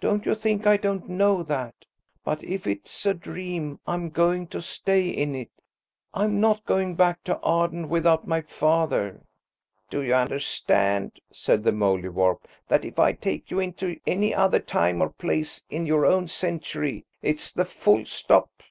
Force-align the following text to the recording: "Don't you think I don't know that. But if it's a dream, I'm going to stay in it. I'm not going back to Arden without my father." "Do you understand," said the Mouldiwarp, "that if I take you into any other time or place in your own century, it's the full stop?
"Don't 0.00 0.24
you 0.24 0.34
think 0.34 0.66
I 0.66 0.78
don't 0.78 1.10
know 1.10 1.42
that. 1.42 1.74
But 2.24 2.42
if 2.42 2.66
it's 2.66 3.04
a 3.04 3.12
dream, 3.12 3.80
I'm 3.86 4.08
going 4.08 4.46
to 4.46 4.62
stay 4.62 5.10
in 5.10 5.34
it. 5.34 5.50
I'm 6.14 6.40
not 6.40 6.64
going 6.64 6.94
back 6.94 7.22
to 7.24 7.38
Arden 7.40 7.90
without 7.90 8.26
my 8.26 8.40
father." 8.40 9.20
"Do 9.90 10.00
you 10.00 10.14
understand," 10.14 11.20
said 11.30 11.64
the 11.64 11.72
Mouldiwarp, 11.72 12.46
"that 12.66 12.86
if 12.86 12.98
I 12.98 13.12
take 13.12 13.50
you 13.50 13.60
into 13.60 14.00
any 14.06 14.34
other 14.34 14.58
time 14.58 15.02
or 15.02 15.10
place 15.10 15.60
in 15.68 15.84
your 15.84 16.06
own 16.06 16.28
century, 16.28 17.04
it's 17.20 17.52
the 17.52 17.66
full 17.66 18.06
stop? 18.06 18.62